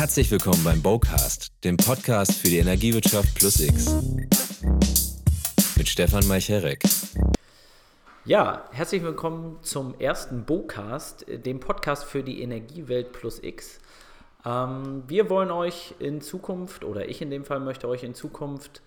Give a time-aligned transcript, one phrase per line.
[0.00, 3.94] Herzlich willkommen beim Bowcast, dem Podcast für die Energiewirtschaft plus X.
[5.76, 6.80] Mit Stefan Meicherek.
[8.24, 13.78] Ja, herzlich willkommen zum ersten Bowcast, dem Podcast für die Energiewelt plus X.
[14.46, 18.80] Ähm, wir wollen euch in Zukunft, oder ich in dem Fall möchte euch in Zukunft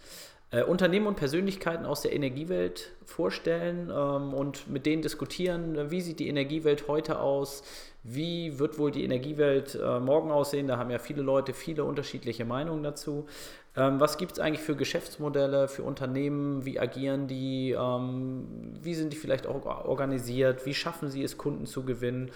[0.49, 6.19] äh, Unternehmen und Persönlichkeiten aus der Energiewelt vorstellen ähm, und mit denen diskutieren, wie sieht
[6.19, 7.61] die Energiewelt heute aus,
[8.03, 10.67] wie wird wohl die Energiewelt äh, morgen aussehen.
[10.67, 13.27] Da haben ja viele Leute viele unterschiedliche Meinungen dazu.
[13.75, 16.65] Ähm, was gibt es eigentlich für Geschäftsmodelle, für Unternehmen?
[16.65, 17.71] Wie agieren die?
[17.71, 18.45] Ähm,
[18.81, 20.65] wie sind die vielleicht auch organisiert?
[20.65, 22.31] Wie schaffen sie es, Kunden zu gewinnen?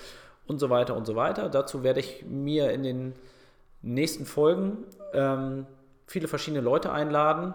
[0.47, 1.49] Und so weiter und so weiter.
[1.49, 3.13] Dazu werde ich mir in den
[3.81, 4.77] nächsten Folgen
[5.13, 5.65] ähm,
[6.05, 7.53] viele verschiedene Leute einladen,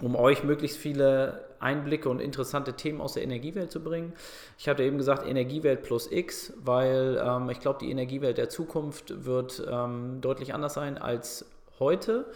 [0.00, 4.12] um euch möglichst viele Einblicke und interessante Themen aus der Energiewelt zu bringen.
[4.58, 9.24] Ich hatte eben gesagt, Energiewelt plus X, weil ähm, ich glaube, die Energiewelt der Zukunft
[9.24, 11.46] wird ähm, deutlich anders sein als
[11.78, 12.26] heute.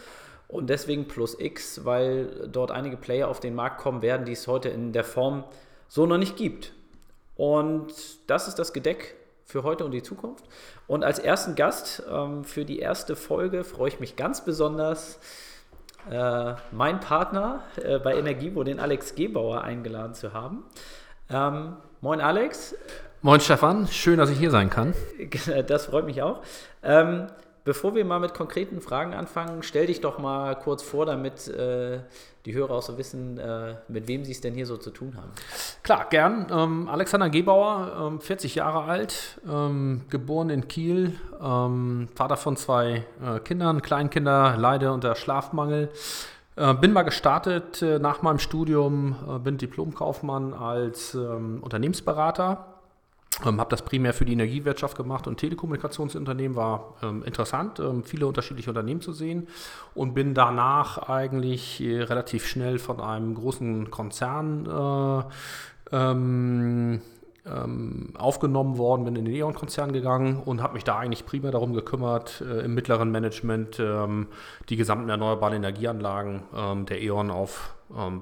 [0.47, 4.47] Und deswegen plus X, weil dort einige Player auf den Markt kommen werden, die es
[4.47, 5.45] heute in der Form
[5.89, 6.73] so noch nicht gibt.
[7.37, 7.93] Und
[8.29, 10.45] das ist das Gedeck für heute und die Zukunft.
[10.87, 15.19] Und als ersten Gast ähm, für die erste Folge freue ich mich ganz besonders,
[16.11, 20.65] äh, mein Partner äh, bei Energievo, den Alex Gebauer, eingeladen zu haben.
[21.31, 22.75] Ähm, moin Alex.
[23.21, 24.95] Moin Stefan, schön, dass ich hier sein kann.
[25.67, 26.43] Das freut mich auch.
[26.83, 27.27] Ähm,
[27.65, 31.99] bevor wir mal mit konkreten Fragen anfangen, stell dich doch mal kurz vor, damit äh,
[32.49, 35.15] die Hörer auch so wissen, äh, mit wem sie es denn hier so zu tun
[35.17, 35.31] haben.
[35.83, 36.47] Klar, gern.
[36.51, 43.05] Ähm, Alexander Gebauer, ähm, 40 Jahre alt, ähm, geboren in Kiel, ähm, Vater von zwei
[43.23, 45.91] äh, Kindern, Kleinkinder, leide unter Schlafmangel.
[46.57, 52.68] Äh, bin mal gestartet äh, nach meinem Studium, äh, bin Diplomkaufmann als ähm, Unternehmensberater
[53.45, 58.27] ähm, habe das primär für die Energiewirtschaft gemacht und Telekommunikationsunternehmen war ähm, interessant, ähm, viele
[58.27, 59.47] unterschiedliche Unternehmen zu sehen
[59.95, 67.01] und bin danach eigentlich äh, relativ schnell von einem großen Konzern äh, ähm,
[67.47, 71.73] ähm, aufgenommen worden, bin in den E.ON-Konzern gegangen und habe mich da eigentlich primär darum
[71.73, 74.27] gekümmert, äh, im mittleren Management ähm,
[74.69, 76.43] die gesamten erneuerbaren Energieanlagen
[76.87, 77.75] der E.ON auf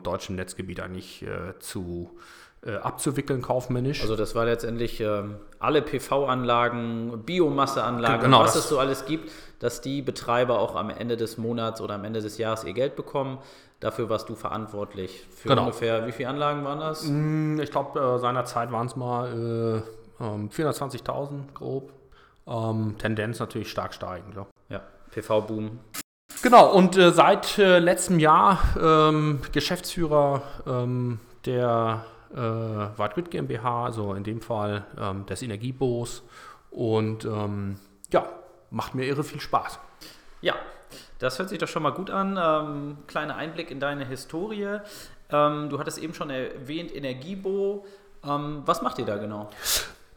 [0.04, 2.45] deutschem Netzgebiet eigentlich äh, zu äh,
[2.82, 4.02] abzuwickeln kaufmännisch.
[4.02, 9.30] Also das war letztendlich ähm, alle PV-Anlagen, Biomasseanlagen, genau, was es so alles gibt,
[9.60, 12.96] dass die Betreiber auch am Ende des Monats oder am Ende des Jahres ihr Geld
[12.96, 13.38] bekommen.
[13.80, 15.26] Dafür warst du verantwortlich.
[15.30, 15.64] Für genau.
[15.64, 17.04] ungefähr, wie viele Anlagen waren das?
[17.04, 19.82] Mm, ich glaube, äh, seinerzeit waren es mal
[20.20, 21.92] äh, 420.000 ähm, grob.
[22.46, 24.34] Ähm, Tendenz natürlich stark steigend.
[24.34, 24.80] Ja, ja
[25.10, 25.78] PV-Boom.
[26.42, 34.14] Genau, und äh, seit äh, letztem Jahr ähm, Geschäftsführer ähm, der äh, White GmbH, also
[34.14, 36.22] in dem Fall ähm, des Energiebos.
[36.70, 37.76] Und ähm,
[38.12, 38.26] ja,
[38.70, 39.78] macht mir irre viel Spaß.
[40.40, 40.54] Ja,
[41.18, 42.38] das hört sich doch schon mal gut an.
[42.40, 44.78] Ähm, kleiner Einblick in deine Historie.
[45.30, 47.86] Ähm, du hattest eben schon erwähnt, Energiebo.
[48.24, 49.50] Ähm, was macht ihr da genau?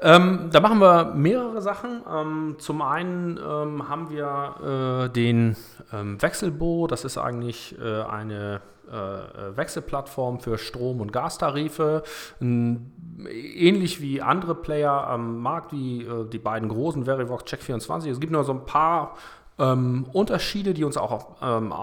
[0.01, 2.01] Ähm, da machen wir mehrere Sachen.
[2.09, 5.57] Ähm, zum einen ähm, haben wir äh, den
[5.91, 12.03] ähm, Wechselbo, das ist eigentlich äh, eine äh, Wechselplattform für Strom- und Gastarife.
[12.41, 18.09] ähnlich wie andere Player am Markt, wie äh, die beiden großen, Verivox, Check24.
[18.09, 19.15] Es gibt nur so ein paar
[19.59, 21.73] ähm, Unterschiede, die uns auch ähm,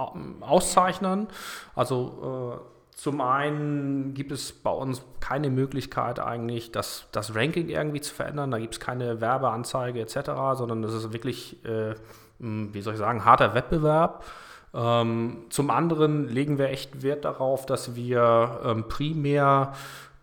[0.41, 1.28] auszeichnen.
[1.75, 8.00] Also äh, zum einen gibt es bei uns keine Möglichkeit eigentlich, das, das Ranking irgendwie
[8.00, 8.50] zu verändern.
[8.50, 11.95] Da gibt es keine Werbeanzeige etc., sondern das ist wirklich, äh,
[12.39, 14.25] wie soll ich sagen, harter Wettbewerb.
[14.75, 19.72] Ähm, zum anderen legen wir echt Wert darauf, dass wir ähm, primär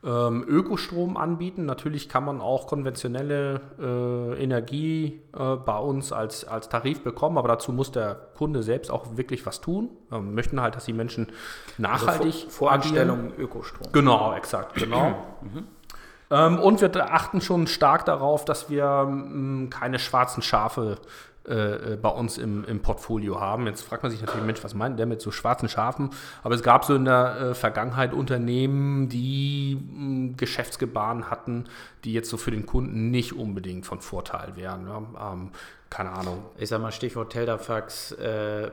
[0.03, 1.65] ähm, Ökostrom anbieten.
[1.65, 7.47] Natürlich kann man auch konventionelle äh, Energie äh, bei uns als, als Tarif bekommen, aber
[7.47, 9.89] dazu muss der Kunde selbst auch wirklich was tun.
[10.09, 11.31] Wir möchten halt, dass die Menschen
[11.77, 13.91] nachhaltig also vor, Voranstellung Ökostrom.
[13.93, 15.23] Genau, exakt, genau.
[15.41, 15.67] mhm.
[16.29, 21.07] ähm, und wir achten schon stark darauf, dass wir keine schwarzen Schafe äh,
[21.45, 23.67] äh, bei uns im, im, Portfolio haben.
[23.67, 26.11] Jetzt fragt man sich natürlich, Mensch, was meint der mit so schwarzen Schafen?
[26.41, 31.65] Aber es gab so in der äh, Vergangenheit Unternehmen, die mh, Geschäftsgebaren hatten,
[32.05, 34.87] die jetzt so für den Kunden nicht unbedingt von Vorteil wären.
[34.87, 35.33] Ja?
[35.33, 35.51] Ähm,
[35.93, 36.43] keine Ahnung.
[36.57, 38.71] Ich sag mal Stichwort Teldafax, äh,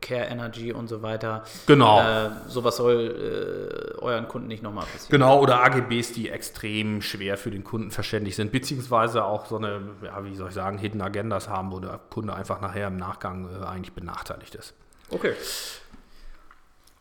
[0.00, 1.44] Care Energy und so weiter.
[1.68, 2.00] Genau.
[2.00, 5.10] Äh, sowas soll äh, euren Kunden nicht nochmal passieren.
[5.10, 9.82] Genau, oder AGBs, die extrem schwer für den Kunden verständlich sind, beziehungsweise auch so eine,
[10.02, 13.48] ja, wie soll ich sagen, Hidden Agendas haben, wo der Kunde einfach nachher im Nachgang
[13.48, 14.74] äh, eigentlich benachteiligt ist.
[15.10, 15.34] Okay.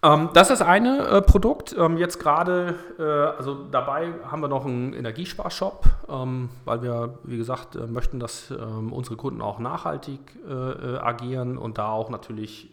[0.03, 1.75] Ähm, das ist eine äh, Produkt.
[1.77, 7.37] Ähm, jetzt gerade, äh, also dabei haben wir noch einen Energiesparshop, ähm, weil wir, wie
[7.37, 12.09] gesagt, äh, möchten, dass ähm, unsere Kunden auch nachhaltig äh, äh, agieren und da auch
[12.09, 12.71] natürlich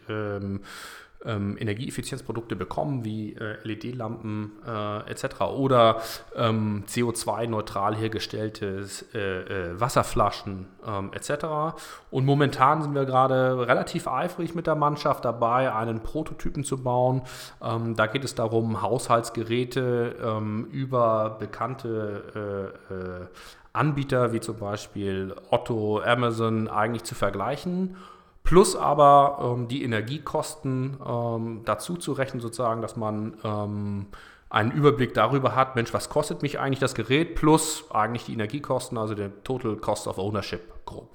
[1.24, 5.40] ähm, Energieeffizienzprodukte bekommen, wie äh, LED-Lampen äh, etc.
[5.40, 6.00] oder
[6.36, 11.76] ähm, CO2-neutral hergestellte äh, äh, Wasserflaschen ähm, etc.
[12.10, 17.22] Und momentan sind wir gerade relativ eifrig mit der Mannschaft dabei, einen Prototypen zu bauen.
[17.62, 23.26] Ähm, da geht es darum, Haushaltsgeräte ähm, über bekannte äh, äh,
[23.72, 27.96] Anbieter wie zum Beispiel Otto, Amazon eigentlich zu vergleichen
[28.44, 34.06] plus aber ähm, die Energiekosten ähm, dazu zu rechnen, sozusagen, dass man ähm,
[34.50, 38.96] einen Überblick darüber hat, Mensch, was kostet mich eigentlich das Gerät, plus eigentlich die Energiekosten,
[38.96, 41.08] also der Total Cost of Ownership grob.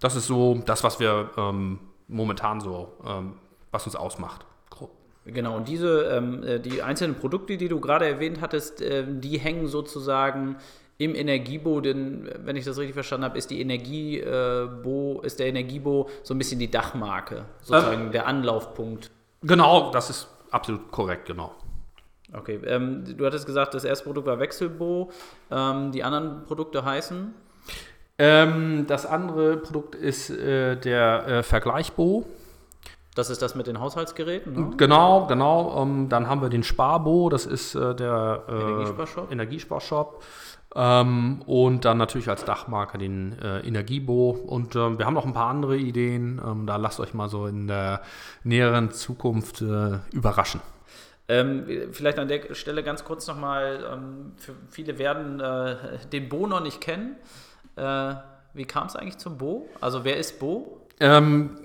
[0.00, 3.34] Das ist so das, was wir ähm, momentan so, ähm,
[3.70, 4.44] was uns ausmacht.
[4.68, 4.90] Grob.
[5.24, 9.38] Genau, und diese, ähm, äh, die einzelnen Produkte, die du gerade erwähnt hattest, äh, die
[9.38, 10.56] hängen sozusagen
[10.98, 16.08] im Energiebo, denn wenn ich das richtig verstanden habe, ist die Energiebo, ist der Energiebo
[16.22, 19.10] so ein bisschen die Dachmarke, sozusagen ähm, der Anlaufpunkt.
[19.42, 21.52] Genau, das ist absolut korrekt, genau.
[22.32, 25.10] Okay, ähm, du hattest gesagt, das erste Produkt war Wechselbo.
[25.50, 27.34] Ähm, die anderen Produkte heißen?
[28.18, 32.24] Ähm, das andere Produkt ist äh, der äh, Vergleichbo.
[33.14, 34.52] Das ist das mit den Haushaltsgeräten?
[34.52, 34.76] Ne?
[34.78, 35.82] Genau, genau.
[35.82, 39.32] Um, ähm, dann haben wir den Sparbo, das ist äh, der äh, Energiesparshop.
[39.32, 40.22] Energiesparshop.
[40.74, 44.30] Ähm, und dann natürlich als Dachmarke den äh, Energiebo.
[44.30, 46.40] Und ähm, wir haben noch ein paar andere Ideen.
[46.44, 48.02] Ähm, da lasst euch mal so in der
[48.42, 50.60] näheren Zukunft äh, überraschen.
[51.28, 54.32] Ähm, vielleicht an der Stelle ganz kurz nochmal, ähm,
[54.70, 55.76] viele werden äh,
[56.12, 57.16] den Bo noch nicht kennen.
[57.76, 58.14] Äh,
[58.54, 59.68] wie kam es eigentlich zum Bo?
[59.80, 60.80] Also wer ist Bo?
[61.00, 61.56] Ähm,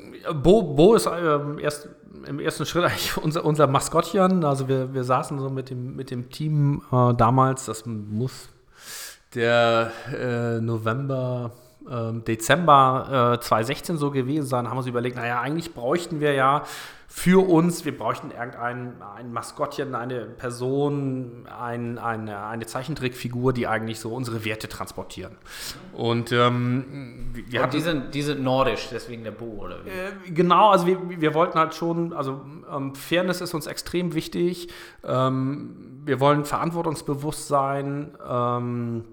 [0.42, 1.89] Bo, Bo ist erst
[2.27, 4.44] im ersten Schritt eigentlich unser, unser Maskottchen.
[4.44, 8.50] Also wir, wir saßen so mit dem, mit dem Team äh, damals, das muss
[9.35, 11.51] der äh, November,
[11.89, 16.33] äh, Dezember äh, 2016 so gewesen sein, haben wir uns überlegt, naja, eigentlich bräuchten wir
[16.33, 16.63] ja
[17.09, 24.00] für uns, wir bräuchten irgendein ein Maskottchen, eine Person, ein, eine, eine Zeichentrickfigur, die eigentlich
[24.00, 25.35] so unsere Werte transportieren.
[25.94, 29.89] Und, ähm, wir Und die, sind, die sind nordisch, deswegen der Bo, oder wie?
[29.89, 32.41] Äh, genau, also wir, wir wollten halt schon, also
[32.71, 34.68] ähm, Fairness ist uns extrem wichtig.
[35.03, 38.15] Ähm, wir wollen verantwortungsbewusst sein.
[38.30, 39.06] Ähm,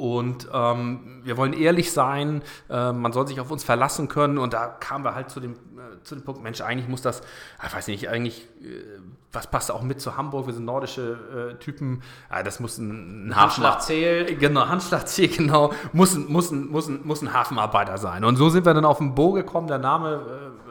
[0.00, 4.38] und ähm, wir wollen ehrlich sein, äh, man soll sich auf uns verlassen können.
[4.38, 7.20] Und da kamen wir halt zu dem, äh, zu dem Punkt, Mensch, eigentlich muss das,
[7.58, 8.98] ah, ich weiß nicht, eigentlich, äh,
[9.30, 10.46] was passt auch mit zu Hamburg?
[10.46, 12.02] Wir sind nordische äh, Typen.
[12.30, 14.40] Ah, das muss ein, ein Handschlag zählt.
[14.40, 15.70] Genau, Handschlag zählt, genau.
[15.92, 18.24] Muss, muss, muss, muss ein Hafenarbeiter sein.
[18.24, 19.66] Und so sind wir dann auf den Bo gekommen.
[19.66, 20.69] Der Name äh,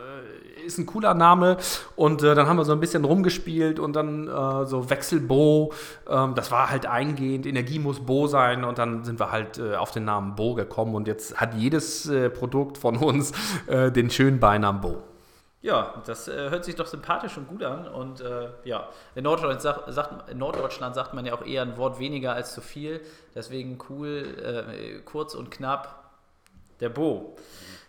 [0.69, 1.57] ist ein cooler Name.
[1.95, 5.74] Und äh, dann haben wir so ein bisschen rumgespielt und dann äh, so Wechselbo.
[6.07, 7.45] Ähm, das war halt eingehend.
[7.45, 8.63] Energie muss Bo sein.
[8.63, 10.95] Und dann sind wir halt äh, auf den Namen Bo gekommen.
[10.95, 13.33] Und jetzt hat jedes äh, Produkt von uns
[13.68, 15.04] äh, den schönen Beinamen Bo.
[15.62, 17.88] Ja, das äh, hört sich doch sympathisch und gut an.
[17.88, 21.75] Und äh, ja, in Norddeutschland, sagt, sagt, in Norddeutschland sagt man ja auch eher ein
[21.75, 23.01] Wort weniger als zu viel.
[23.36, 26.12] Deswegen cool, äh, kurz und knapp,
[26.80, 27.36] der Bo.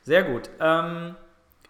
[0.02, 0.50] Sehr gut.
[0.58, 1.14] Ähm,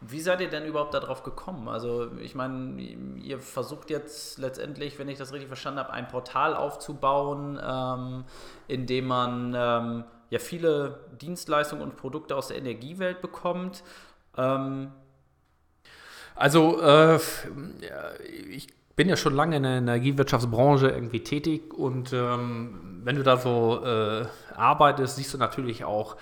[0.01, 1.69] wie seid ihr denn überhaupt darauf gekommen?
[1.69, 6.57] Also ich meine, ihr versucht jetzt letztendlich, wenn ich das richtig verstanden habe, ein Portal
[6.57, 8.25] aufzubauen, ähm,
[8.67, 13.83] in dem man ähm, ja viele Dienstleistungen und Produkte aus der Energiewelt bekommt.
[14.39, 14.91] Ähm
[16.35, 17.19] also äh,
[18.49, 23.37] ich bin ja schon lange in der Energiewirtschaftsbranche irgendwie tätig und ähm, wenn du da
[23.37, 26.17] so äh, arbeitest, siehst du natürlich auch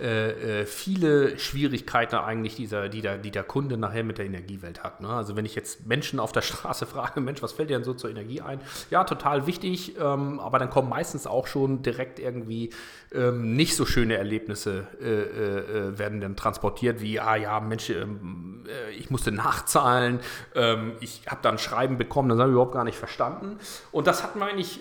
[0.00, 4.82] äh, äh, viele Schwierigkeiten eigentlich, dieser, die, der, die der Kunde nachher mit der Energiewelt
[4.82, 5.02] hat.
[5.02, 5.08] Ne?
[5.08, 7.92] Also wenn ich jetzt Menschen auf der Straße frage, Mensch, was fällt dir denn so
[7.92, 8.60] zur Energie ein?
[8.90, 12.70] Ja, total wichtig, ähm, aber dann kommen meistens auch schon direkt irgendwie
[13.12, 17.90] ähm, nicht so schöne Erlebnisse äh, äh, äh werden dann transportiert, wie, ah ja, Mensch,
[17.90, 20.20] ähm, äh, ich musste nachzahlen,
[20.54, 23.58] ähm, ich habe dann Schreiben bekommen, das habe ich überhaupt gar nicht verstanden.
[23.90, 24.80] Und das hatten wir eigentlich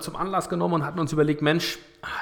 [0.00, 1.78] zum Anlass genommen und hatten uns überlegt, Mensch,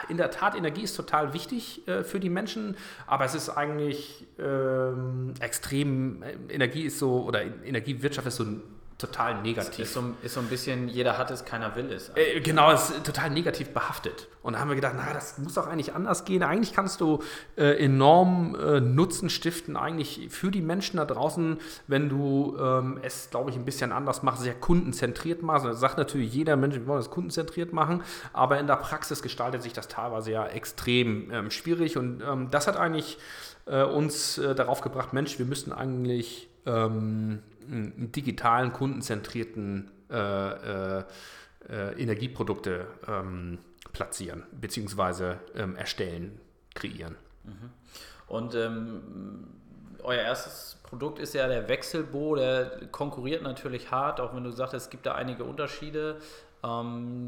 [0.09, 2.77] in der Tat, Energie ist total wichtig äh, für die Menschen,
[3.07, 8.63] aber es ist eigentlich ähm, extrem, äh, Energie ist so, oder Energiewirtschaft ist so ein
[8.99, 9.81] total negativ.
[9.81, 12.11] Ist so, ist so ein bisschen, jeder hat es, keiner will es.
[12.15, 14.29] Äh, genau, es ist total negativ behaftet.
[14.43, 16.43] Und da haben wir gedacht, na, das muss doch eigentlich anders gehen.
[16.43, 17.23] Eigentlich kannst du
[17.57, 23.31] äh, enorm äh, Nutzen stiften, eigentlich für die Menschen da draußen, wenn du ähm, es,
[23.31, 25.67] glaube ich, ein bisschen anders machst, sehr kundenzentriert machst.
[25.67, 29.63] Das sagt natürlich jeder Mensch, wir wollen das kundenzentriert machen, aber in der Praxis gestaltet
[29.63, 31.97] sich das teilweise ja extrem ähm, schwierig.
[31.97, 33.19] Und ähm, das hat eigentlich
[33.67, 36.49] äh, uns äh, darauf gebracht, Mensch, wir müssten eigentlich
[37.71, 41.05] ähm, digitalen, kundenzentrierten äh, äh,
[41.69, 43.59] äh, Energieprodukte ähm,
[43.93, 46.41] platzieren, beziehungsweise ähm, erstellen,
[46.75, 47.17] kreieren.
[47.45, 47.71] Mhm.
[48.27, 49.47] Und ähm,
[50.03, 54.75] euer erstes Produkt ist ja der Wechselbo, der konkurriert natürlich hart, auch wenn du sagst,
[54.75, 56.19] es gibt da einige Unterschiede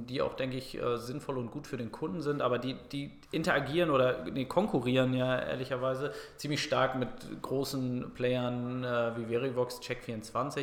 [0.09, 3.11] die auch, denke ich, äh, sinnvoll und gut für den Kunden sind, aber die, die
[3.33, 7.09] interagieren oder nee, konkurrieren ja ehrlicherweise ziemlich stark mit
[7.43, 10.61] großen Playern äh, wie Verivox, Check24.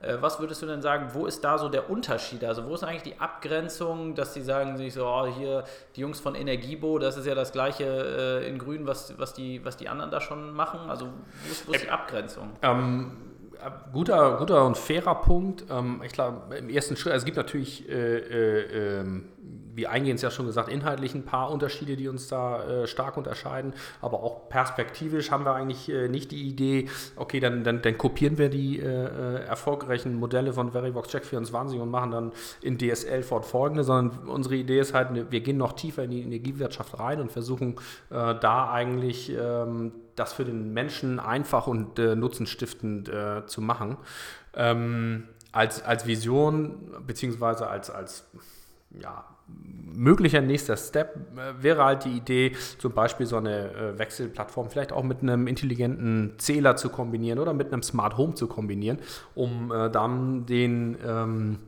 [0.00, 2.44] Äh, was würdest du denn sagen, wo ist da so der Unterschied?
[2.44, 5.64] Also wo ist eigentlich die Abgrenzung, dass die sagen sich so, oh, hier
[5.96, 9.76] die Jungs von Energiebo, das ist ja das gleiche in Grün, was, was, die, was
[9.76, 10.88] die anderen da schon machen?
[10.88, 12.50] Also wo ist, wo ist die Abgrenzung?
[12.62, 13.31] Ähm
[13.92, 15.64] guter, guter und fairer Punkt.
[15.70, 19.28] Ähm, ich glaube, im ersten Schritt, also es gibt natürlich, äh, äh, ähm,
[19.74, 23.72] wie eingehend ja schon gesagt, inhaltlich ein paar Unterschiede, die uns da äh, stark unterscheiden,
[24.00, 28.38] aber auch perspektivisch haben wir eigentlich äh, nicht die Idee, okay, dann, dann, dann kopieren
[28.38, 33.22] wir die äh, äh, erfolgreichen Modelle von Verivox Check 24 und machen dann in DSL
[33.22, 37.32] fortfolgende, sondern unsere Idee ist halt, wir gehen noch tiefer in die Energiewirtschaft rein und
[37.32, 37.76] versuchen
[38.10, 43.96] da eigentlich ähm, das für den Menschen einfach und äh, nutzenstiftend äh, zu machen.
[44.54, 48.30] Ähm, als, als Vision, beziehungsweise als, als
[48.90, 49.24] ja,
[49.94, 54.92] möglicher nächster Step äh, wäre halt die Idee, zum Beispiel so eine äh, Wechselplattform vielleicht
[54.92, 58.98] auch mit einem intelligenten Zähler zu kombinieren oder mit einem Smart Home zu kombinieren,
[59.34, 61.58] um äh, dann den ähm,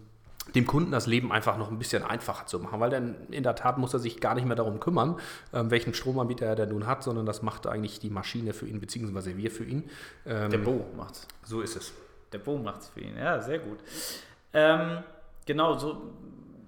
[0.54, 3.57] dem Kunden das Leben einfach noch ein bisschen einfacher zu machen, weil dann in der
[3.57, 5.16] Tat muss er sich gar nicht mehr darum kümmern,
[5.52, 8.78] ähm, welchen Stromanbieter er denn nun hat, sondern das macht eigentlich die Maschine für ihn,
[8.81, 9.85] beziehungsweise wir für ihn.
[10.26, 11.26] Ähm, der Bo macht's.
[11.45, 11.93] So ist es.
[12.33, 13.78] Der Bo macht's für ihn, ja, sehr gut.
[14.52, 14.99] Ähm,
[15.47, 16.12] genau, so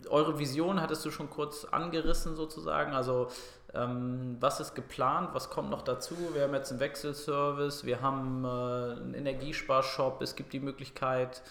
[0.09, 3.29] eure Vision hattest du schon kurz angerissen sozusagen, also
[3.75, 6.17] ähm, was ist geplant, was kommt noch dazu?
[6.33, 11.43] Wir haben jetzt einen Wechselservice, wir haben äh, einen Energiesparshop, es gibt die Möglichkeit,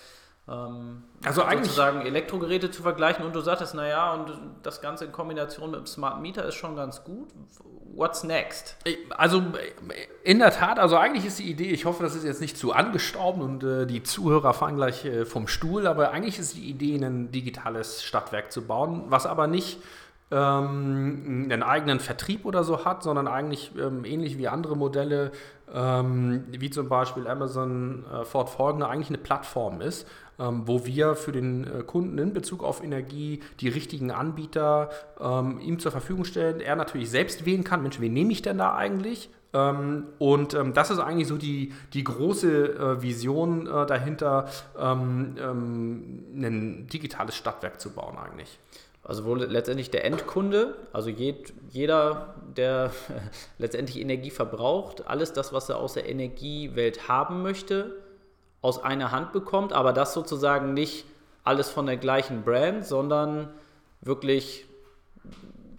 [0.47, 5.11] ähm, also eigentlich sozusagen Elektrogeräte zu vergleichen und du sagtest, naja, und das Ganze in
[5.11, 7.29] Kombination mit dem Smart Meter ist schon ganz gut.
[7.95, 8.77] What's next?
[9.11, 9.41] Also
[10.23, 12.73] in der Tat, also eigentlich ist die Idee, ich hoffe, das ist jetzt nicht zu
[12.73, 17.03] angestaubt und äh, die Zuhörer fahren gleich äh, vom Stuhl, aber eigentlich ist die Idee,
[17.03, 19.79] ein digitales Stadtwerk zu bauen, was aber nicht
[20.31, 25.31] ähm, einen eigenen Vertrieb oder so hat, sondern eigentlich ähm, ähnlich wie andere Modelle,
[25.73, 31.63] ähm, wie zum Beispiel Amazon äh, fortfolgende, eigentlich eine Plattform ist, wo wir für den
[31.63, 34.89] äh, Kunden in Bezug auf Energie die richtigen Anbieter
[35.19, 36.59] ähm, ihm zur Verfügung stellen.
[36.59, 39.29] Er natürlich selbst wählen kann, Mensch, wen nehme ich denn da eigentlich?
[39.55, 45.35] Ähm, und ähm, das ist eigentlich so die, die große äh, Vision äh, dahinter, ähm,
[45.39, 48.59] ähm, ein digitales Stadtwerk zu bauen eigentlich.
[49.01, 52.91] Also wo letztendlich der Endkunde, also jed, jeder, der
[53.57, 57.95] letztendlich Energie verbraucht, alles das, was er aus der Energiewelt haben möchte,
[58.61, 61.05] aus einer Hand bekommt, aber das sozusagen nicht
[61.43, 63.49] alles von der gleichen Brand, sondern
[64.01, 64.65] wirklich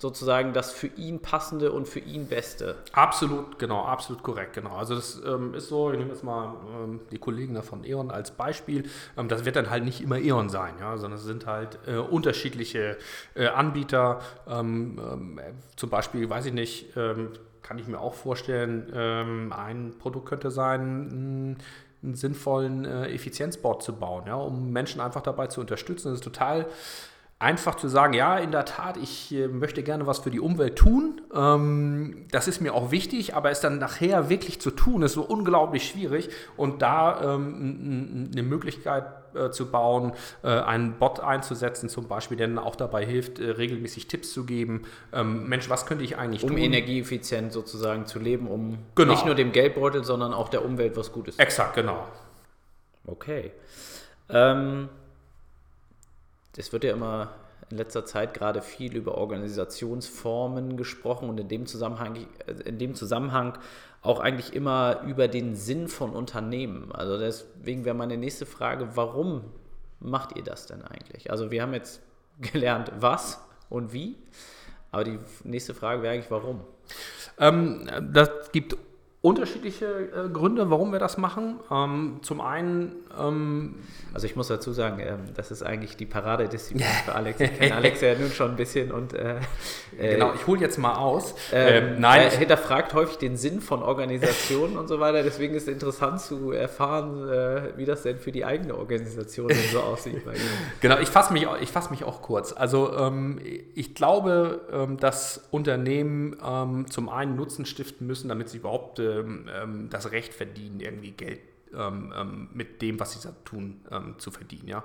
[0.00, 2.76] sozusagen das für ihn passende und für ihn beste.
[2.92, 4.76] Absolut, genau, absolut korrekt, genau.
[4.76, 8.10] Also das ähm, ist so, ich nehme jetzt mal ähm, die Kollegen da von E.ON
[8.10, 11.46] als Beispiel, ähm, das wird dann halt nicht immer E.ON sein, ja, sondern es sind
[11.46, 12.98] halt äh, unterschiedliche
[13.34, 15.40] äh, Anbieter, ähm, ähm,
[15.76, 17.30] zum Beispiel, weiß ich nicht, ähm,
[17.62, 21.56] kann ich mir auch vorstellen, ein Produkt könnte sein, mh,
[22.06, 26.08] einen sinnvollen äh, Effizienzboard zu bauen, ja, um Menschen einfach dabei zu unterstützen.
[26.08, 26.66] Das ist total
[27.38, 30.76] einfach zu sagen, ja, in der Tat, ich äh, möchte gerne was für die Umwelt
[30.76, 31.20] tun.
[31.34, 35.22] Ähm, das ist mir auch wichtig, aber es dann nachher wirklich zu tun, ist so
[35.22, 36.30] unglaublich schwierig.
[36.56, 42.48] Und da ähm, eine Möglichkeit äh, zu bauen, äh, einen Bot einzusetzen, zum Beispiel, der
[42.48, 44.84] dann auch dabei hilft, regelmäßig Tipps zu geben.
[45.12, 46.56] Ähm, Mensch, was könnte ich eigentlich um tun?
[46.56, 49.12] Um energieeffizient sozusagen zu leben, um genau.
[49.12, 51.38] nicht nur dem Geldbeutel, sondern auch der Umwelt was Gutes.
[51.38, 52.06] Exakt, genau.
[53.06, 53.52] Okay.
[54.30, 54.88] Ähm,
[56.56, 57.34] es wird ja immer
[57.70, 62.16] in letzter Zeit gerade viel über Organisationsformen gesprochen und in dem Zusammenhang,
[62.64, 63.58] in dem Zusammenhang
[64.02, 66.92] auch eigentlich immer über den Sinn von Unternehmen.
[66.92, 69.42] Also deswegen wäre meine nächste Frage, warum
[69.98, 71.30] macht ihr das denn eigentlich?
[71.30, 72.00] Also wir haben jetzt
[72.40, 74.16] gelernt, was und wie,
[74.92, 76.60] aber die nächste Frage wäre eigentlich, warum?
[77.38, 78.76] Ähm, das gibt
[79.22, 81.58] unterschiedliche äh, Gründe, warum wir das machen.
[81.70, 82.92] Ähm, zum einen.
[83.18, 83.76] Ähm,
[84.12, 87.40] also, ich muss dazu sagen, ähm, das ist eigentlich die Paradedisziplin für Alex.
[87.40, 89.14] Ich kenne Alex ja nun schon ein bisschen und.
[89.14, 89.40] Äh,
[89.98, 91.34] äh genau, ich hole jetzt mal aus.
[91.52, 92.22] Ähm, ähm, nein.
[92.22, 95.22] Er hinterfragt häufig den Sinn von Organisationen und so weiter.
[95.22, 99.80] Deswegen ist es interessant zu erfahren, äh, wie das denn für die eigene Organisation so
[99.80, 100.22] aussieht.
[100.80, 102.52] genau, ich fasse mich, fass mich auch kurz.
[102.52, 103.40] Also, ähm,
[103.74, 106.36] ich glaube, dass Unternehmen
[106.88, 111.40] zum einen Nutzen stiften müssen, damit sie überhaupt ähm, ähm, das Recht verdienen, irgendwie Geld
[111.74, 114.68] ähm, ähm, mit dem, was sie tun, ähm, zu verdienen.
[114.68, 114.84] Ja?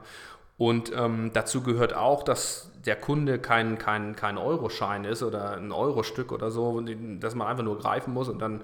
[0.57, 6.31] Und dazu gehört auch, dass der Kunde kein, kein, kein Euroschein ist oder ein Eurostück
[6.31, 6.79] oder so,
[7.19, 8.61] dass man einfach nur greifen muss und dann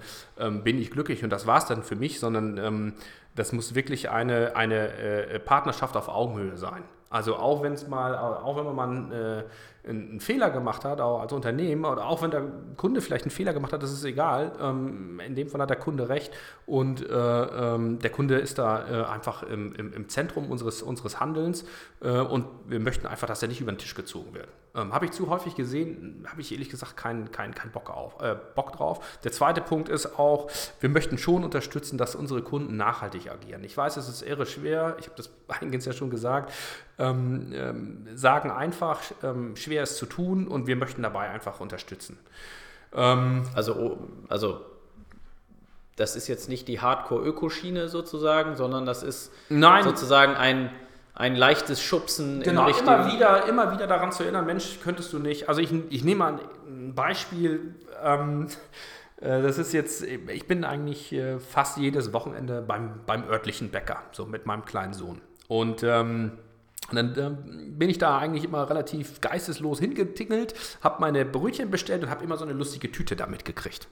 [0.62, 2.94] bin ich glücklich und das war es dann für mich, sondern
[3.34, 6.82] das muss wirklich eine, eine äh, Partnerschaft auf Augenhöhe sein.
[7.10, 9.44] Also auch wenn es mal, auch wenn man mal äh,
[9.88, 12.44] einen Fehler gemacht hat, auch als Unternehmen, oder auch wenn der
[12.76, 14.52] Kunde vielleicht einen Fehler gemacht hat, das ist egal.
[14.60, 16.32] Ähm, in dem Fall hat der Kunde recht
[16.66, 21.64] und äh, ähm, der Kunde ist da äh, einfach im, im, Zentrum unseres, unseres Handelns
[22.00, 24.48] äh, und wir möchten einfach, dass er nicht über den Tisch gezogen wird.
[24.74, 27.90] Ähm, habe ich zu häufig gesehen, habe ich ehrlich gesagt keinen kein, kein Bock,
[28.20, 29.18] äh, Bock drauf.
[29.24, 33.64] Der zweite Punkt ist auch, wir möchten schon unterstützen, dass unsere Kunden nachhaltig agieren.
[33.64, 35.30] Ich weiß, es ist irre schwer, ich habe das
[35.60, 36.52] eingehend ja schon gesagt,
[36.98, 42.18] ähm, ähm, sagen einfach, ähm, schwer es zu tun und wir möchten dabei einfach unterstützen.
[42.94, 44.60] Ähm, also, oh, also
[45.96, 49.82] das ist jetzt nicht die Hardcore-Ökoschiene sozusagen, sondern das ist Nein.
[49.82, 50.70] sozusagen ein,
[51.14, 52.94] ein leichtes Schubsen genau, in Richtung...
[52.94, 55.48] Immer wieder, immer wieder daran zu erinnern, Mensch, könntest du nicht...
[55.48, 57.74] Also ich, ich nehme mal ein Beispiel...
[58.02, 58.46] Ähm,
[59.20, 64.02] äh, das ist jetzt, ich bin eigentlich äh, fast jedes Wochenende beim, beim örtlichen Bäcker,
[64.12, 65.20] so mit meinem kleinen Sohn.
[65.48, 66.38] Und ähm,
[66.90, 67.30] und dann äh,
[67.70, 72.36] bin ich da eigentlich immer relativ geisteslos hingetingelt, habe meine Brötchen bestellt und habe immer
[72.36, 73.88] so eine lustige Tüte damit gekriegt.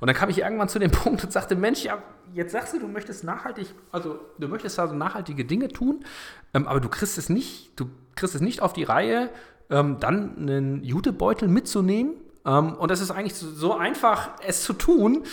[0.00, 2.78] Und dann kam ich irgendwann zu dem Punkt und sagte, Mensch, ja, jetzt sagst du,
[2.78, 6.04] du möchtest nachhaltig, also du möchtest also nachhaltige Dinge tun,
[6.54, 9.30] ähm, aber du kriegst es nicht, du kriegst es nicht auf die Reihe,
[9.68, 12.14] ähm, dann einen Jutebeutel mitzunehmen.
[12.46, 15.24] Ähm, und das ist eigentlich so, so einfach, es zu tun.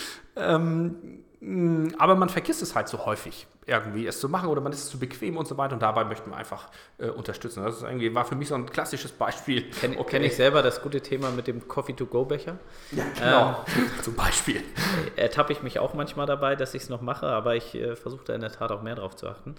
[1.40, 4.72] Ähm, Mm, aber man vergisst es halt so häufig, irgendwie es zu machen oder man
[4.72, 6.68] ist zu bequem und so weiter und dabei möchten wir einfach
[6.98, 7.62] äh, unterstützen.
[7.62, 9.70] Das ist irgendwie, war für mich so ein klassisches Beispiel.
[9.70, 10.10] Kenne okay.
[10.10, 12.58] kenn ich selber das gute Thema mit dem Coffee-to-go-Becher.
[12.90, 14.62] Ja, genau, ähm, zum Beispiel.
[15.14, 18.24] Ertappe ich mich auch manchmal dabei, dass ich es noch mache, aber ich äh, versuche
[18.24, 19.54] da in der Tat auch mehr drauf zu achten.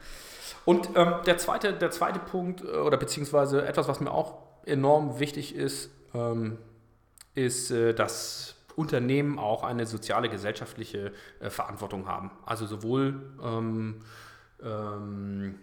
[0.65, 5.19] Und ähm, der, zweite, der zweite Punkt, äh, oder beziehungsweise etwas, was mir auch enorm
[5.19, 6.57] wichtig ist, ähm,
[7.35, 12.31] ist, äh, dass Unternehmen auch eine soziale, gesellschaftliche äh, Verantwortung haben.
[12.45, 14.01] Also sowohl ähm,
[14.63, 15.55] ähm,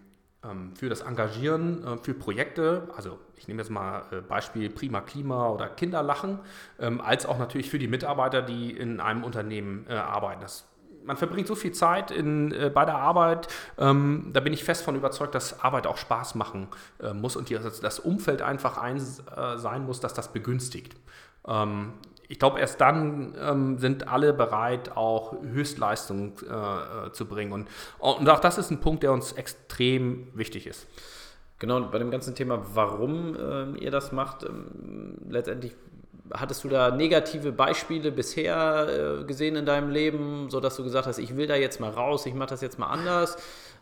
[0.44, 5.00] ähm, für das Engagieren, äh, für Projekte, also ich nehme jetzt mal äh, Beispiel Prima
[5.00, 6.38] Klima oder Kinderlachen,
[6.78, 10.40] ähm, als auch natürlich für die Mitarbeiter, die in einem Unternehmen äh, arbeiten.
[10.40, 10.66] Das
[11.04, 13.46] man verbringt so viel Zeit in, bei der Arbeit,
[13.78, 16.66] ähm, da bin ich fest von überzeugt, dass Arbeit auch Spaß machen
[17.14, 20.96] muss und die, das Umfeld einfach ein, sein muss, dass das begünstigt.
[22.28, 27.52] Ich glaube, erst dann ähm, sind alle bereit, auch Höchstleistung äh, zu bringen.
[27.52, 30.86] Und, und auch das ist ein Punkt, der uns extrem wichtig ist.
[31.58, 35.74] Genau, bei dem ganzen Thema, warum ähm, ihr das macht, ähm, letztendlich
[36.32, 41.18] hattest du da negative Beispiele bisher äh, gesehen in deinem Leben, sodass du gesagt hast,
[41.18, 43.36] ich will da jetzt mal raus, ich mache das jetzt mal anders?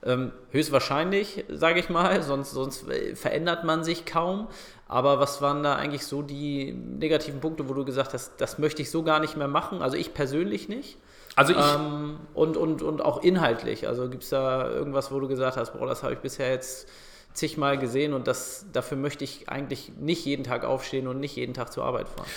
[0.05, 4.49] Ähm, höchstwahrscheinlich, sage ich mal, sonst, sonst äh, verändert man sich kaum.
[4.87, 8.83] Aber was waren da eigentlich so die negativen Punkte, wo du gesagt hast, das möchte
[8.83, 9.81] ich so gar nicht mehr machen?
[9.81, 10.99] Also ich persönlich nicht.
[11.37, 11.59] Also ich.
[11.59, 13.89] Ähm, und, und, und auch inhaltlich.
[13.89, 16.89] Also gibt es da irgendwas, wo du gesagt hast, boah, das habe ich bisher jetzt
[17.33, 21.55] zigmal gesehen und das, dafür möchte ich eigentlich nicht jeden Tag aufstehen und nicht jeden
[21.55, 22.29] Tag zur Arbeit fahren.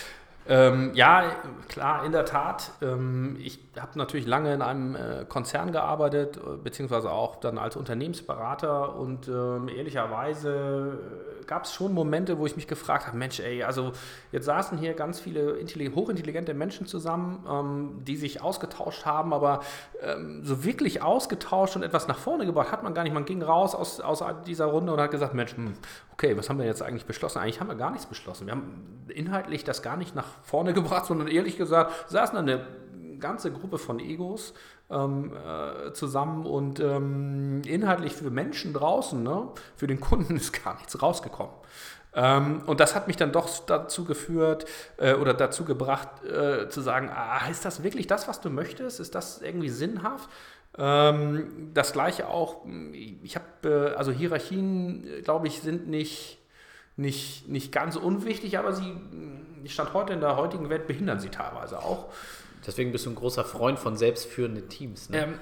[0.49, 1.35] Ähm, ja,
[1.67, 2.71] klar, in der Tat.
[2.81, 7.75] Ähm, ich habe natürlich lange in einem äh, Konzern gearbeitet, äh, beziehungsweise auch dann als
[7.75, 10.99] Unternehmensberater und ähm, ehrlicherweise
[11.36, 13.93] äh, gab es schon Momente, wo ich mich gefragt habe, Mensch, ey, also
[14.31, 15.57] jetzt saßen hier ganz viele
[15.95, 19.61] hochintelligente Menschen zusammen, ähm, die sich ausgetauscht haben, aber
[20.01, 23.13] ähm, so wirklich ausgetauscht und etwas nach vorne gebracht hat man gar nicht.
[23.13, 25.73] Man ging raus aus, aus dieser Runde und hat gesagt, Mensch, hm,
[26.13, 27.39] okay, was haben wir jetzt eigentlich beschlossen?
[27.39, 28.47] Eigentlich haben wir gar nichts beschlossen.
[28.47, 32.65] Wir haben inhaltlich das gar nicht nach vorne gebracht, sondern ehrlich gesagt saßen eine
[33.19, 34.53] ganze Gruppe von Egos
[34.89, 40.75] ähm, äh, zusammen und ähm, inhaltlich für Menschen draußen, ne, für den Kunden ist gar
[40.75, 41.53] nichts rausgekommen.
[42.13, 44.65] Ähm, und das hat mich dann doch dazu geführt
[44.97, 48.99] äh, oder dazu gebracht äh, zu sagen, ah, ist das wirklich das, was du möchtest?
[48.99, 50.29] Ist das irgendwie sinnhaft?
[50.77, 56.39] Ähm, das gleiche auch, ich habe, äh, also Hierarchien, glaube ich, sind nicht,
[56.95, 58.95] nicht, nicht ganz unwichtig, aber sie,
[59.65, 62.05] Stand heute in der heutigen Welt, behindern sie teilweise auch.
[62.65, 65.09] Deswegen bist du ein großer Freund von selbstführenden Teams.
[65.09, 65.23] Ne?
[65.23, 65.33] Ähm,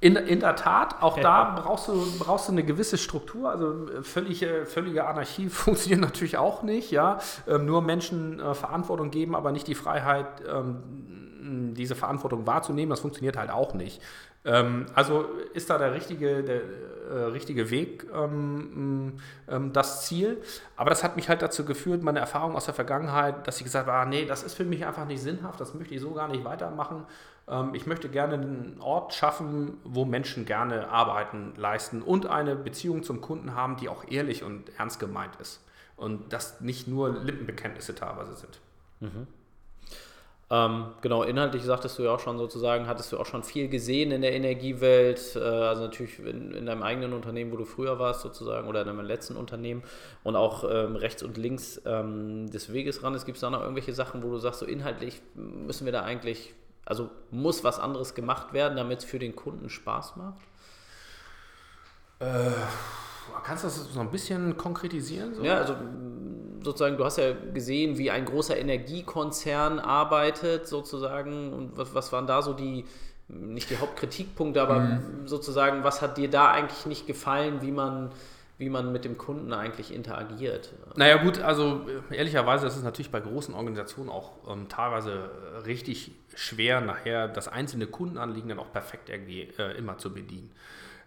[0.00, 3.50] in, in der Tat, auch da brauchst du, brauchst du eine gewisse Struktur.
[3.50, 6.90] Also äh, völlige, völlige Anarchie funktioniert natürlich auch nicht.
[6.90, 7.18] Ja?
[7.46, 13.00] Ähm, nur Menschen äh, Verantwortung geben, aber nicht die Freiheit, ähm, diese Verantwortung wahrzunehmen, das
[13.00, 14.00] funktioniert halt auch nicht.
[14.44, 16.60] Ähm, also ist da der richtige, der,
[17.10, 19.14] äh, richtige Weg ähm,
[19.48, 20.42] ähm, das Ziel.
[20.76, 23.86] Aber das hat mich halt dazu geführt, meine Erfahrung aus der Vergangenheit, dass ich gesagt
[23.86, 26.28] habe, ah, nee, das ist für mich einfach nicht sinnhaft, das möchte ich so gar
[26.28, 27.06] nicht weitermachen.
[27.48, 33.02] ähm, ich möchte gerne einen Ort schaffen, wo Menschen gerne arbeiten, leisten und eine Beziehung
[33.02, 35.62] zum Kunden haben, die auch ehrlich und ernst gemeint ist.
[35.96, 38.60] Und das nicht nur Lippenbekenntnisse teilweise sind.
[39.00, 39.26] Mhm.
[40.54, 44.12] Ähm, genau, inhaltlich sagtest du ja auch schon sozusagen, hattest du auch schon viel gesehen
[44.12, 48.20] in der Energiewelt, äh, also natürlich in, in, deinem eigenen Unternehmen, wo du früher warst
[48.20, 49.82] sozusagen, oder in deinem letzten Unternehmen
[50.22, 53.14] und auch ähm, rechts und links ähm, des Weges ran.
[53.14, 56.54] Es gibt da noch irgendwelche Sachen, wo du sagst, so inhaltlich müssen wir da eigentlich,
[56.84, 60.38] also muss was anderes gemacht werden, damit es für den Kunden Spaß macht?
[62.20, 62.52] Äh,
[63.42, 65.34] kannst du das so ein bisschen konkretisieren?
[65.34, 65.42] So?
[65.42, 65.74] Ja, also
[66.64, 71.52] sozusagen, du hast ja gesehen, wie ein großer Energiekonzern arbeitet, sozusagen.
[71.52, 72.84] Und was, was waren da so die,
[73.28, 75.26] nicht die Hauptkritikpunkte, aber mhm.
[75.26, 78.10] sozusagen, was hat dir da eigentlich nicht gefallen, wie man,
[78.58, 80.72] wie man mit dem Kunden eigentlich interagiert?
[80.96, 85.30] Naja, gut, also ehrlicherweise ist es natürlich bei großen Organisationen auch ähm, teilweise
[85.66, 90.50] richtig schwer, nachher das einzelne Kundenanliegen dann auch perfekt irgendwie äh, immer zu bedienen.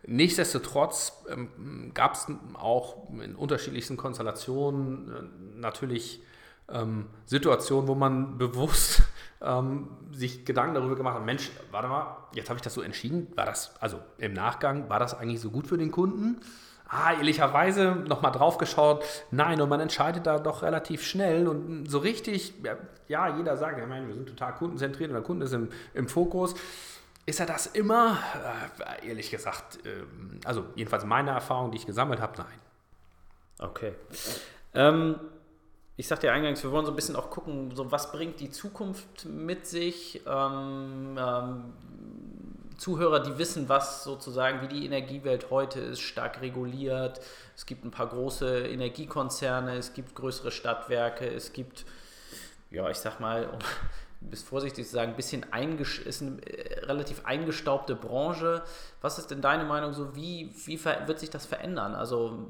[0.05, 6.21] Nichtsdestotrotz ähm, gab es auch in unterschiedlichsten Konstellationen äh, natürlich
[6.69, 9.03] ähm, Situationen, wo man bewusst
[9.41, 13.27] ähm, sich Gedanken darüber gemacht hat, Mensch, warte mal, jetzt habe ich das so entschieden,
[13.35, 16.41] war das, also im Nachgang, war das eigentlich so gut für den Kunden?
[16.89, 21.97] Ah, ehrlicherweise nochmal drauf geschaut, nein, und man entscheidet da doch relativ schnell und so
[21.97, 22.53] richtig,
[23.09, 26.07] ja, jeder sagt, ich meine, wir sind total kundenzentriert und der Kunde ist im, im
[26.07, 26.55] Fokus.
[27.27, 28.17] Ist er das immer?
[29.01, 30.03] Äh, ehrlich gesagt, äh,
[30.45, 32.59] also jedenfalls meine Erfahrung, die ich gesammelt habe, nein.
[33.59, 33.93] Okay.
[34.73, 35.19] Ähm,
[35.97, 38.49] ich sagte ja eingangs, wir wollen so ein bisschen auch gucken, so was bringt die
[38.49, 40.21] Zukunft mit sich.
[40.25, 41.73] Ähm, ähm,
[42.77, 47.19] Zuhörer, die wissen, was sozusagen, wie die Energiewelt heute ist, stark reguliert.
[47.57, 51.85] Es gibt ein paar große Energiekonzerne, es gibt größere Stadtwerke, es gibt,
[52.71, 53.49] ja, ich sag mal,
[54.29, 55.45] bist vorsichtig zu sagen, ein bisschen
[56.05, 58.63] ist eine äh, relativ eingestaubte Branche.
[59.01, 60.15] Was ist denn deine Meinung so?
[60.15, 61.95] Wie, wie wird sich das verändern?
[61.95, 62.47] Also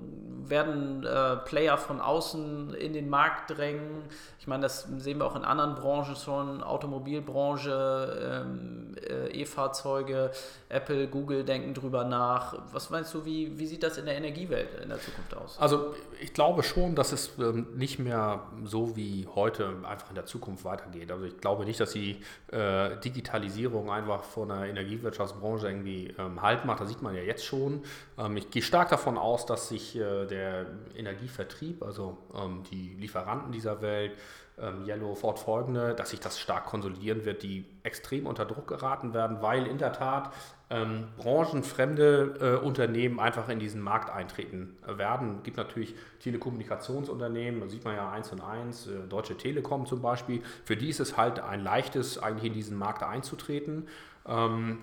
[0.49, 4.03] werden äh, Player von außen in den Markt drängen?
[4.39, 10.31] Ich meine, das sehen wir auch in anderen Branchen schon, Automobilbranche, ähm, äh, E-Fahrzeuge,
[10.69, 12.57] Apple, Google denken drüber nach.
[12.71, 15.57] Was meinst du, wie, wie sieht das in der Energiewelt in der Zukunft aus?
[15.59, 20.25] Also ich glaube schon, dass es ähm, nicht mehr so wie heute einfach in der
[20.25, 21.11] Zukunft weitergeht.
[21.11, 26.65] Also ich glaube nicht, dass die äh, Digitalisierung einfach von der Energiewirtschaftsbranche irgendwie ähm, Halt
[26.65, 26.82] macht.
[26.82, 27.84] Das sieht man ja jetzt schon.
[28.17, 33.51] Ähm, ich gehe stark davon aus, dass sich äh, der Energievertrieb, also ähm, die Lieferanten
[33.51, 34.13] dieser Welt,
[34.60, 39.41] ähm, Yellow fortfolgende, dass sich das stark konsolidieren wird, die extrem unter Druck geraten werden,
[39.41, 40.34] weil in der Tat
[40.69, 45.38] ähm, branchenfremde äh, Unternehmen einfach in diesen Markt eintreten werden.
[45.38, 50.01] Es gibt natürlich Telekommunikationsunternehmen, da sieht man ja eins und eins, äh, Deutsche Telekom zum
[50.01, 53.88] Beispiel, für die ist es halt ein leichtes, eigentlich in diesen Markt einzutreten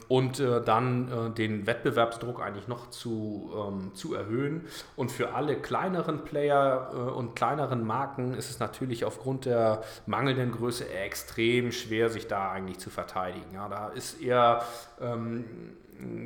[0.08, 4.66] und äh, dann äh, den Wettbewerbsdruck eigentlich noch zu, ähm, zu erhöhen.
[4.96, 10.50] Und für alle kleineren Player äh, und kleineren Marken ist es natürlich aufgrund der mangelnden
[10.50, 13.52] Größe extrem schwer, sich da eigentlich zu verteidigen.
[13.52, 14.62] Ja, da ist eher
[14.98, 15.44] ähm,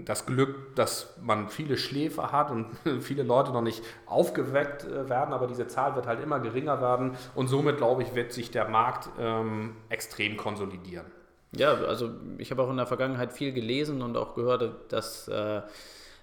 [0.05, 2.67] das Glück, dass man viele Schläfer hat und
[3.01, 7.49] viele Leute noch nicht aufgeweckt werden, aber diese Zahl wird halt immer geringer werden und
[7.49, 11.18] somit, glaube ich, wird sich der Markt ähm, extrem konsolidieren.
[11.53, 15.63] Ja, also ich habe auch in der Vergangenheit viel gelesen und auch gehört, dass äh,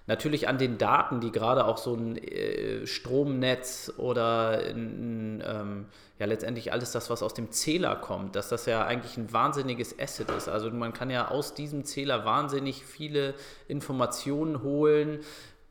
[0.06, 5.86] natürlich an den Daten, die gerade auch so ein äh, Stromnetz oder ein, ähm,
[6.18, 9.98] ja letztendlich alles das, was aus dem Zähler kommt, dass das ja eigentlich ein wahnsinniges
[9.98, 10.48] Asset ist.
[10.48, 13.34] Also man kann ja aus diesem Zähler wahnsinnig viele
[13.66, 15.20] Informationen holen.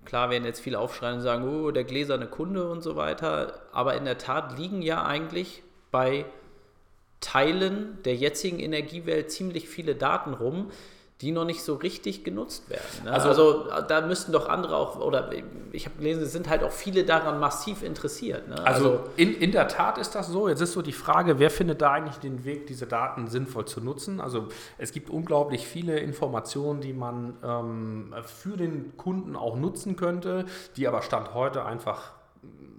[0.04, 3.62] Klar werden jetzt viele aufschreien und sagen, oh, der gläserne Kunde und so weiter.
[3.72, 6.26] Aber in der Tat liegen ja eigentlich bei
[7.26, 10.70] Teilen der jetzigen Energiewelt ziemlich viele Daten rum,
[11.22, 13.06] die noch nicht so richtig genutzt werden.
[13.06, 13.12] Ne?
[13.12, 15.32] Also, also, da müssten doch andere auch, oder
[15.72, 18.48] ich habe gelesen, es sind halt auch viele daran massiv interessiert.
[18.48, 18.64] Ne?
[18.64, 20.50] Also, also in, in der Tat ist das so.
[20.50, 23.82] Jetzt ist so die Frage, wer findet da eigentlich den Weg, diese Daten sinnvoll zu
[23.82, 24.22] nutzen?
[24.22, 30.46] Also es gibt unglaublich viele Informationen, die man ähm, für den Kunden auch nutzen könnte,
[30.76, 32.12] die aber Stand heute einfach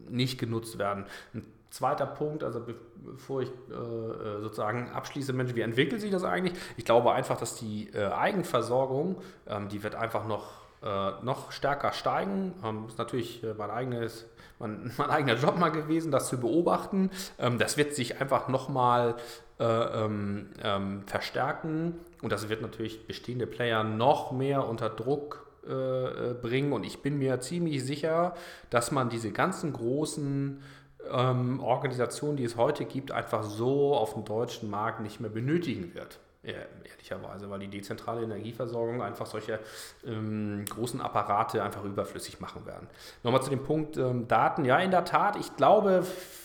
[0.08, 1.06] nicht genutzt werden.
[1.34, 2.62] Ein zweiter Punkt, also
[3.04, 6.58] bevor ich äh, äh, sozusagen abschließe, Mensch, wie entwickelt sich das eigentlich?
[6.76, 9.16] Ich glaube einfach, dass die äh, Eigenversorgung,
[9.48, 10.44] ähm, die wird einfach noch,
[10.82, 12.54] äh, noch stärker steigen.
[12.64, 14.26] Ähm, ist natürlich äh, mein eigenes
[14.58, 17.10] mein, mein, eigener Job mal gewesen, das zu beobachten.
[17.38, 19.16] Ähm, das wird sich einfach nochmal
[19.58, 26.34] äh, ähm, ähm, verstärken und das wird natürlich bestehende Player noch mehr unter Druck äh,
[26.34, 26.72] bringen.
[26.72, 28.34] Und ich bin mir ziemlich sicher,
[28.70, 30.62] dass man diese ganzen großen
[31.10, 35.94] ähm, Organisationen, die es heute gibt, einfach so auf dem deutschen Markt nicht mehr benötigen
[35.94, 36.18] wird.
[36.42, 39.58] Ja, ehrlicherweise, weil die dezentrale Energieversorgung einfach solche
[40.06, 42.86] ähm, großen Apparate einfach überflüssig machen werden.
[43.24, 44.64] Nochmal zu dem Punkt ähm, Daten.
[44.64, 46.04] Ja, in der Tat, ich glaube,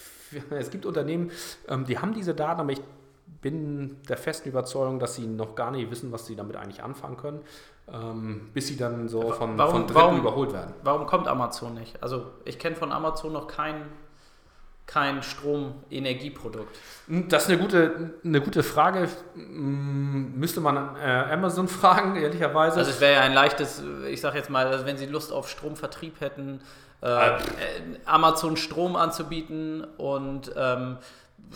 [0.49, 1.31] es gibt Unternehmen,
[1.67, 2.81] ähm, die haben diese Daten, aber ich
[3.41, 7.17] bin der festen Überzeugung, dass sie noch gar nicht wissen, was sie damit eigentlich anfangen
[7.17, 7.41] können,
[7.91, 10.73] ähm, bis sie dann so von, warum, von Dritten warum, überholt werden.
[10.83, 12.01] Warum kommt Amazon nicht?
[12.01, 13.83] Also ich kenne von Amazon noch kein,
[14.91, 16.75] kein Strom-Energieprodukt.
[17.07, 19.07] Hm, Das ist eine gute, eine gute Frage.
[19.35, 22.77] Hm, Müsste man äh, Amazon fragen, ehrlicherweise.
[22.77, 25.49] Also es wäre ja ein leichtes, ich sage jetzt mal, also wenn sie Lust auf
[25.49, 26.61] Stromvertrieb hätten,
[27.01, 27.39] äh, äh,
[28.05, 30.97] Amazon Strom anzubieten und ähm,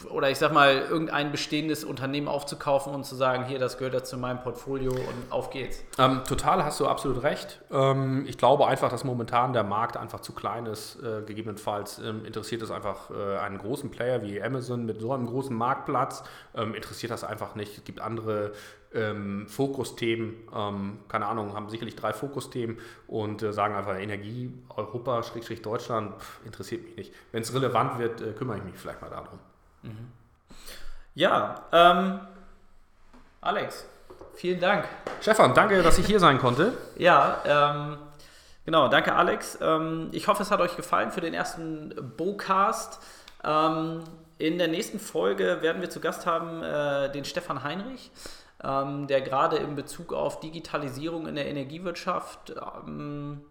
[0.10, 4.10] oder ich sag mal, irgendein bestehendes Unternehmen aufzukaufen und zu sagen, hier, das gehört jetzt
[4.10, 5.84] zu meinem Portfolio und auf geht's.
[5.98, 7.62] Ähm, total hast du absolut recht.
[7.72, 10.98] Ähm, ich glaube einfach, dass momentan der Markt einfach zu klein ist.
[11.02, 15.28] Äh, gegebenenfalls ähm, interessiert es einfach äh, einen großen Player wie Amazon mit so einem
[15.28, 16.24] großen Marktplatz.
[16.56, 17.78] Ähm, interessiert das einfach nicht.
[17.78, 18.52] Es gibt andere
[18.94, 20.36] ähm, Fokusthemen.
[20.54, 26.20] Ähm, keine Ahnung, haben sicherlich drei Fokusthemen und äh, sagen einfach Energie, Europa, Schrägstrich Deutschland,
[26.20, 27.14] pff, interessiert mich nicht.
[27.32, 29.40] Wenn es relevant wird, äh, kümmere ich mich vielleicht mal darum.
[31.14, 32.20] Ja, ähm,
[33.40, 33.86] Alex,
[34.34, 34.86] vielen Dank.
[35.22, 36.74] Stefan, danke, dass ich hier sein konnte.
[36.98, 37.98] Ja, ähm,
[38.66, 39.58] genau, danke Alex.
[39.62, 43.00] Ähm, ich hoffe, es hat euch gefallen für den ersten Bocast.
[43.46, 44.04] Ähm,
[44.38, 48.12] in der nächsten Folge werden wir zu Gast haben äh, den Stefan Heinrich,
[48.62, 52.54] ähm, der gerade in Bezug auf Digitalisierung in der Energiewirtschaft
[52.86, 53.42] ähm,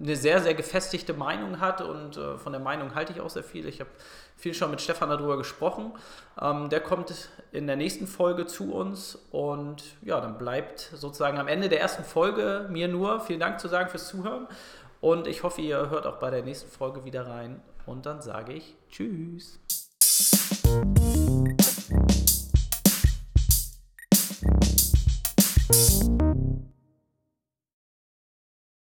[0.00, 3.42] eine sehr, sehr gefestigte Meinung hat und äh, von der Meinung halte ich auch sehr
[3.42, 3.66] viel.
[3.66, 3.90] Ich habe
[4.36, 5.92] viel schon mit Stefan darüber gesprochen.
[6.40, 7.12] Ähm, der kommt
[7.52, 12.04] in der nächsten Folge zu uns und ja, dann bleibt sozusagen am Ende der ersten
[12.04, 14.46] Folge mir nur vielen Dank zu sagen fürs Zuhören
[15.00, 18.52] und ich hoffe, ihr hört auch bei der nächsten Folge wieder rein und dann sage
[18.52, 19.60] ich Tschüss.